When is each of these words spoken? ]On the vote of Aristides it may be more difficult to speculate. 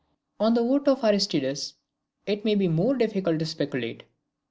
]On 0.45 0.55
the 0.55 0.63
vote 0.63 0.87
of 0.87 1.03
Aristides 1.03 1.75
it 2.25 2.43
may 2.43 2.55
be 2.55 2.67
more 2.67 2.95
difficult 2.95 3.37
to 3.37 3.45
speculate. 3.45 4.01